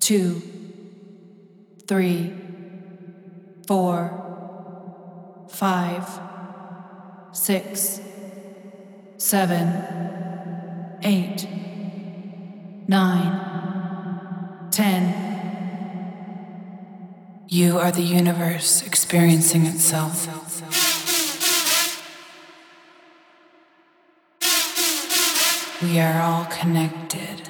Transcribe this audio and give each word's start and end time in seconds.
two, 0.00 0.42
three, 1.86 2.34
four, 3.66 5.46
five, 5.48 6.08
six, 7.32 8.00
seven, 9.18 10.98
eight, 11.02 11.46
nine, 12.88 14.68
ten. 14.70 15.28
You 17.48 17.78
are 17.78 17.92
the 17.92 18.02
universe 18.02 18.82
experiencing 18.86 19.66
itself. 19.66 20.28
We 25.82 25.98
are 25.98 26.20
all 26.22 26.44
connected. 26.44 27.49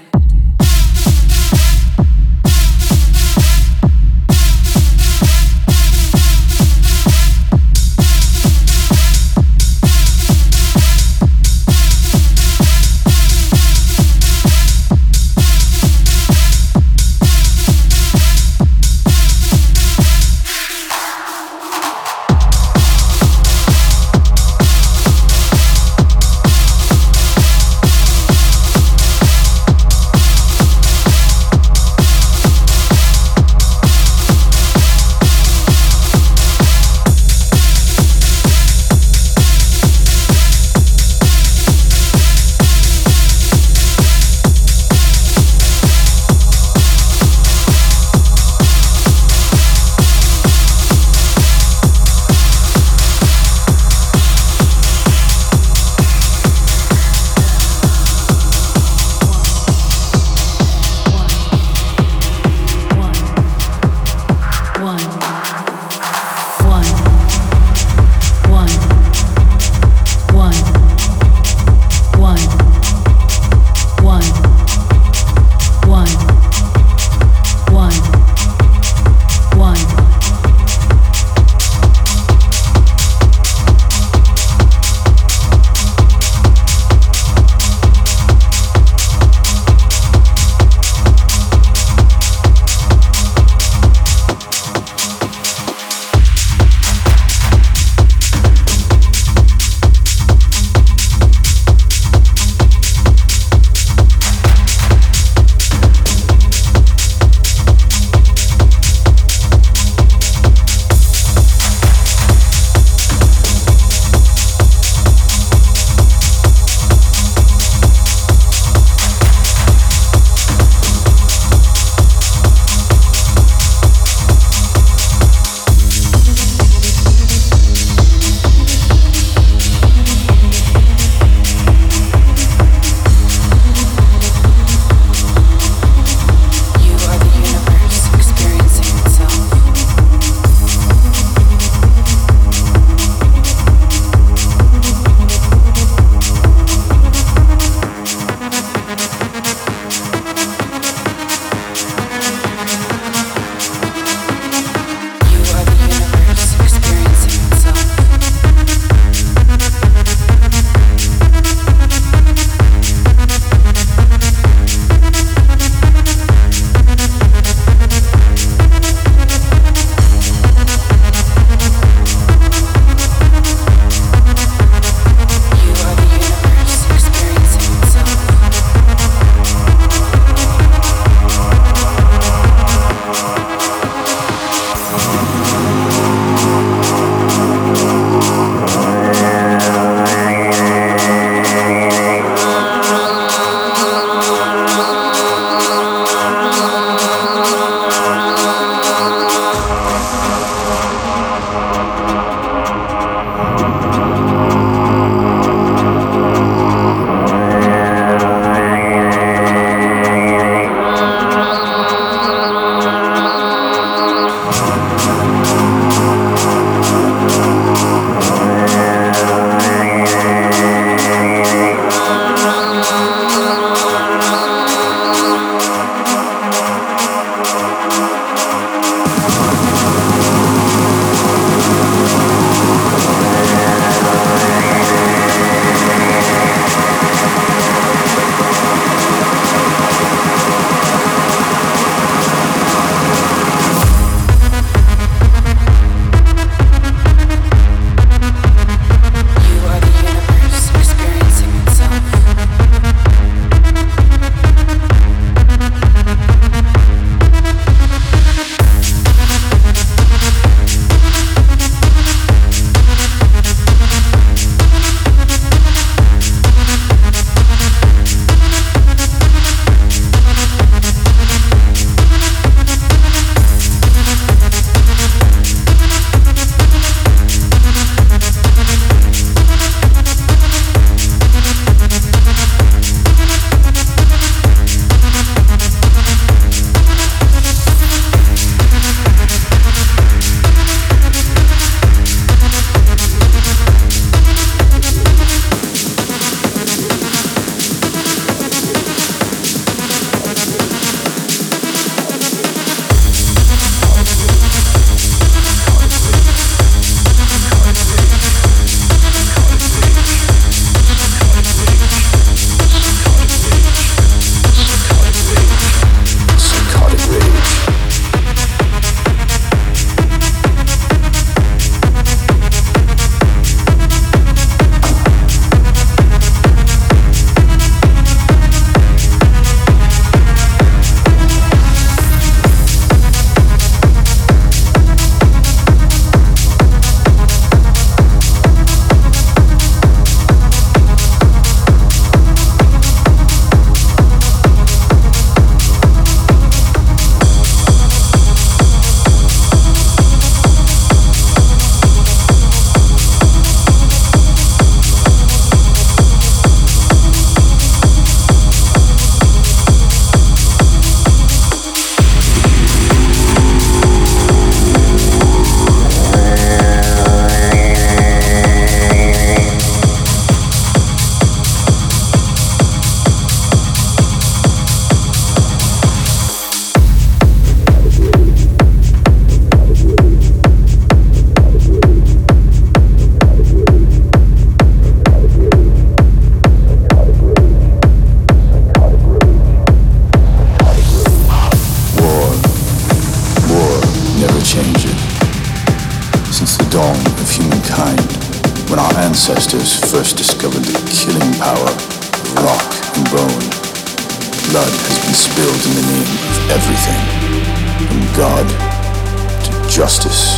Justice 409.81 410.30